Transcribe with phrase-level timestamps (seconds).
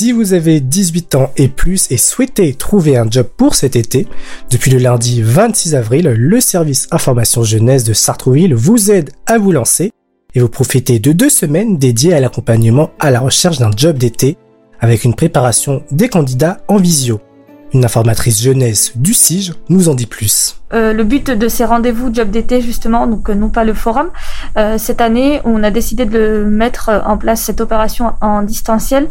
[0.00, 4.06] Si vous avez 18 ans et plus et souhaitez trouver un job pour cet été,
[4.48, 9.50] depuis le lundi 26 avril, le service information jeunesse de Sartrouville vous aide à vous
[9.50, 9.90] lancer
[10.36, 14.36] et vous profitez de deux semaines dédiées à l'accompagnement à la recherche d'un job d'été
[14.78, 17.20] avec une préparation des candidats en visio.
[17.74, 20.58] Une informatrice jeunesse du SIGE nous en dit plus.
[20.74, 24.08] Euh, le but de ces rendez-vous job d'été justement, donc euh, non pas le forum,
[24.58, 29.08] euh, cette année on a décidé de mettre en place cette opération en distanciel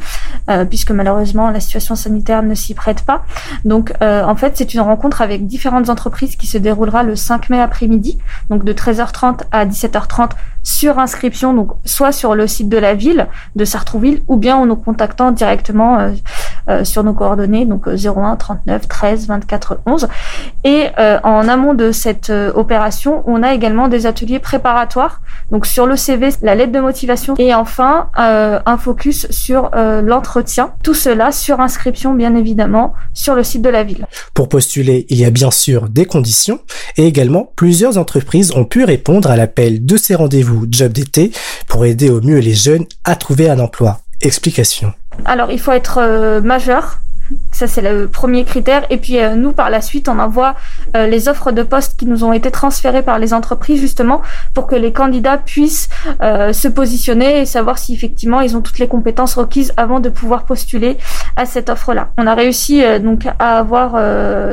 [0.70, 3.26] puisque malheureusement la situation sanitaire ne s'y prête pas.
[3.66, 7.60] Donc en fait c'est une rencontre avec différentes entreprises qui se déroulera le 5 mai
[7.60, 8.18] après-midi,
[8.50, 10.32] donc de 13h30 à 17h30
[10.64, 14.66] sur inscription, donc soit sur le site de la ville de Sartrouville ou bien en
[14.66, 16.14] nous contactant directement
[16.84, 20.08] sur nos coordonnées, donc 01 39 13 24 11
[20.64, 20.88] et
[21.24, 25.86] en en amont de cette euh, opération, on a également des ateliers préparatoires, donc sur
[25.86, 30.74] le CV, la lettre de motivation et enfin euh, un focus sur euh, l'entretien.
[30.84, 34.08] Tout cela sur inscription, bien évidemment, sur le site de la ville.
[34.34, 36.60] Pour postuler, il y a bien sûr des conditions
[36.98, 41.32] et également plusieurs entreprises ont pu répondre à l'appel de ces rendez-vous job d'été
[41.68, 44.00] pour aider au mieux les jeunes à trouver un emploi.
[44.22, 44.94] Explication.
[45.26, 47.00] Alors, il faut être majeur
[47.58, 48.84] ça, c'est le premier critère.
[48.92, 50.54] Et puis, euh, nous, par la suite, on envoie
[50.96, 54.22] euh, les offres de poste qui nous ont été transférées par les entreprises, justement,
[54.54, 55.90] pour que les candidats puissent
[56.22, 60.10] euh, se positionner et savoir si, effectivement, ils ont toutes les compétences requises avant de
[60.10, 61.00] pouvoir postuler
[61.36, 62.10] à cette offre-là.
[62.20, 63.98] On a réussi, donc, à avoir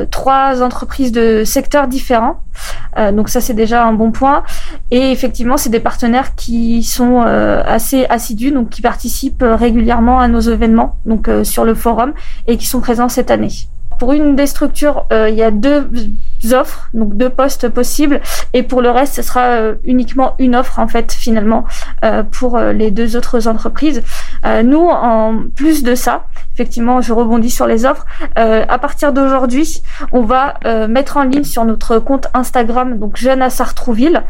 [0.09, 2.39] trois entreprises de secteurs différents.
[3.13, 4.43] donc, ça, c'est déjà un bon point.
[4.89, 10.39] Et effectivement, c'est des partenaires qui sont assez assidus, donc, qui participent régulièrement à nos
[10.39, 12.13] événements, donc, sur le forum,
[12.47, 13.51] et qui sont présents cette année.
[13.99, 15.89] Pour une des structures, euh, il y a deux
[16.51, 18.21] offres, donc deux postes possibles,
[18.53, 21.65] et pour le reste, ce sera euh, uniquement une offre en fait finalement
[22.03, 24.03] euh, pour les deux autres entreprises.
[24.63, 28.05] nous, en plus de ça, effectivement, je rebondis sur les offres.
[28.35, 29.81] à partir d'aujourd'hui,
[30.11, 30.55] on va
[30.87, 34.23] mettre en ligne sur notre compte Instagram, donc Jeune à Sartrouville,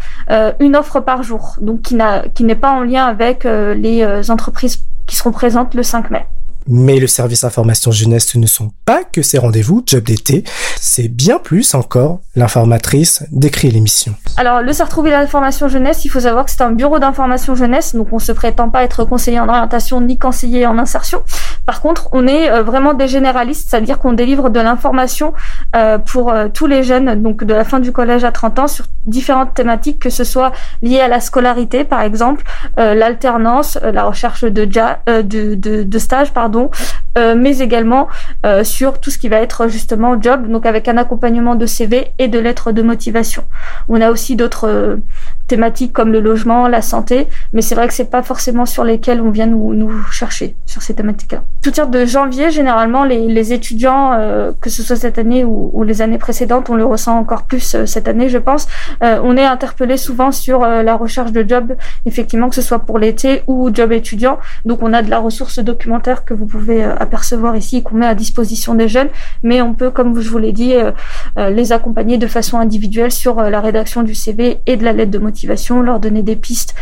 [0.59, 5.31] une offre par jour, donc qui n'est pas en lien avec les entreprises qui seront
[5.31, 6.25] présentes le 5 mai.
[6.67, 10.43] Mais le service information jeunesse ce ne sont pas que ces rendez-vous job d'été,
[10.79, 12.21] c'est bien plus encore.
[12.35, 14.15] L'informatrice décrit l'émission.
[14.37, 18.07] Alors le Sartrouville l'information jeunesse, il faut savoir que c'est un bureau d'information jeunesse, donc
[18.11, 21.21] on se prétend pas être conseiller en orientation ni conseiller en insertion.
[21.67, 25.33] Par contre, on est euh, vraiment des généralistes, c'est-à-dire qu'on délivre de l'information
[25.75, 28.67] euh, pour euh, tous les jeunes, donc de la fin du collège à 30 ans,
[28.67, 30.51] sur différentes thématiques, que ce soit
[30.81, 32.43] liées à la scolarité, par exemple,
[32.75, 36.54] l'alternance, la recherche de, de, de, de stage, pardon
[37.17, 38.07] euh, mais également
[38.45, 42.07] euh, sur tout ce qui va être justement job, donc avec un accompagnement de CV
[42.19, 43.43] et de lettres de motivation.
[43.87, 44.97] On a aussi d'autres euh,
[45.47, 49.21] thématiques comme le logement, la santé, mais c'est vrai que c'est pas forcément sur lesquelles
[49.21, 51.43] on vient nous, nous chercher sur ces thématiques-là.
[51.61, 55.69] Tout dire de janvier, généralement, les, les étudiants, euh, que ce soit cette année ou,
[55.73, 58.67] ou, les années précédentes, on le ressent encore plus euh, cette année, je pense.
[59.03, 61.75] Euh, on est interpellé souvent sur la recherche de job,
[62.05, 64.39] effectivement, que ce soit pour l'été ou job étudiant.
[64.65, 68.15] Donc, on a de la ressource documentaire que vous pouvez apercevoir ici, qu'on met à
[68.15, 69.09] disposition des jeunes,
[69.43, 70.73] mais on peut, comme je vous l'ai dit,
[71.37, 75.17] les accompagner de façon individuelle sur la rédaction du CV et de la lettre de
[75.19, 75.34] motivation
[75.81, 76.75] leur donner des pistes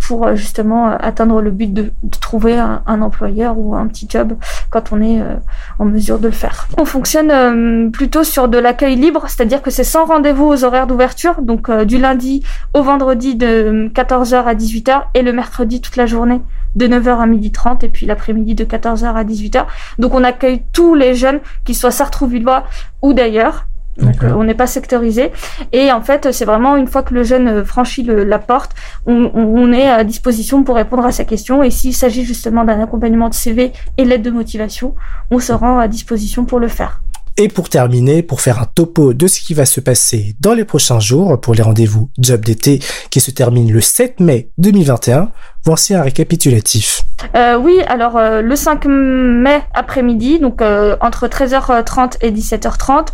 [0.00, 4.34] pour euh, justement euh, atteindre le but de, trouver un, employeur ou un petit job
[4.70, 5.36] quand on est euh,
[5.78, 6.68] en mesure de le faire.
[6.78, 11.42] On fonctionne plutôt sur de l'accueil libre, c'est-à-dire que c'est sans rendez-vous aux horaires d'ouverture,
[11.42, 12.42] donc du lundi
[12.74, 16.40] au vendredi de 14h à 18h et le mercredi toute la journée
[16.76, 19.66] de 9h à 12h30 et puis l'après-midi de 14h à 18h.
[19.98, 22.64] Donc on accueille tous les jeunes, qu'ils soient sartrouvillois
[23.02, 23.66] ou d'ailleurs,
[23.96, 25.30] donc euh, on n'est pas sectorisé.
[25.72, 28.72] Et en fait, c'est vraiment une fois que le jeune euh, franchit la porte,
[29.06, 31.62] on, est à disposition pour répondre à sa question.
[31.62, 34.94] Et s'il s'agit justement d'un accompagnement de CV et l'aide de motivation,
[35.30, 37.00] on se rend à disposition pour le faire.
[37.36, 40.64] Et pour terminer, pour faire un topo de ce qui va se passer dans les
[40.64, 45.30] prochains jours pour les rendez-vous job d'été qui se terminent le 7 mai 2021,
[45.64, 47.04] voici un récapitulatif.
[47.36, 53.08] Euh, oui, alors euh, le 5 mai après-midi, donc euh, entre 13h30 et 17h30,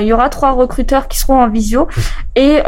[0.00, 1.86] il y aura trois recruteurs qui seront en visio
[2.34, 2.60] et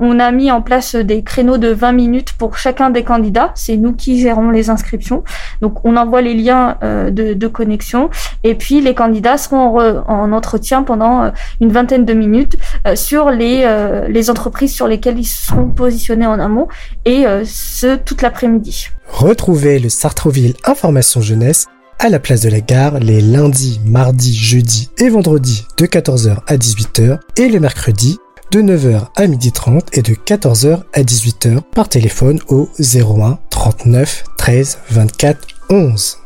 [0.00, 3.52] on a mis en place des créneaux de 20 minutes pour chacun des candidats.
[3.54, 5.22] C'est nous qui gérons les inscriptions.
[5.60, 8.10] Donc on envoie les liens de, connexion
[8.42, 11.30] et puis les candidats seront en, entretien pendant
[11.60, 12.56] une vingtaine de minutes
[12.94, 13.64] sur les,
[14.08, 16.66] les entreprises sur lesquelles ils seront positionnés en amont
[17.04, 18.65] et ce toute l'après-midi.
[19.08, 21.66] Retrouvez le Sartreville Information Jeunesse
[21.98, 26.56] à la place de la gare les lundis, mardis, jeudis et vendredis de 14h à
[26.56, 28.18] 18h et le mercredi
[28.52, 34.78] de 9h à 12h30 et de 14h à 18h par téléphone au 01 39 13
[34.90, 36.18] 24 11.